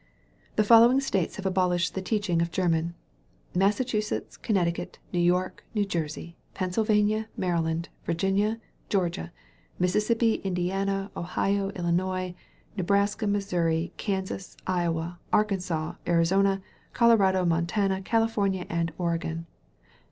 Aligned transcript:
*The 0.55 0.63
following 0.63 0.99
States 0.99 1.35
have 1.35 1.45
abolished 1.45 1.93
the 1.93 2.01
teaching 2.01 2.41
of 2.41 2.49
German: 2.49 2.95
Massachusetts, 3.53 4.35
Connecticut, 4.35 4.97
New 5.13 5.19
York, 5.19 5.63
New 5.75 5.85
Jersey, 5.85 6.35
Pennsylvania, 6.55 7.27
Maryland, 7.37 7.89
Vir 8.05 8.15
ginia, 8.15 8.59
Georgia, 8.89 9.31
Mississippi, 9.77 10.41
Indiana, 10.43 11.11
Ohio, 11.15 11.69
Illinois, 11.75 12.33
Nebraska, 12.77 13.27
Missouri, 13.27 13.93
Kansas, 13.97 14.57
Iowa, 14.65 15.19
Arkansas, 15.31 15.93
Ari 16.07 16.25
zona, 16.25 16.63
Colorado, 16.93 17.45
Montana, 17.45 18.01
California, 18.01 18.65
and 18.71 18.91
Oregon.' 18.97 19.45